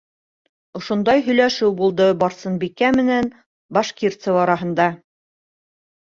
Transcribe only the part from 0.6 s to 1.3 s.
Ошондай